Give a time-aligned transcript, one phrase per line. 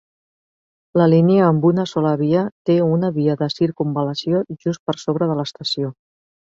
[1.01, 5.43] La línia amb una sola via té una via de circumval·lació just per sobre de
[5.45, 5.97] l'estació.